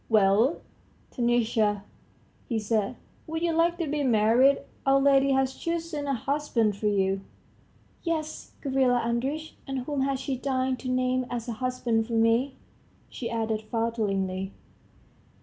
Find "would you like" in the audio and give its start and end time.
3.27-3.77